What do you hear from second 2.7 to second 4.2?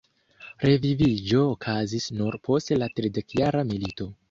la tridekjara milito.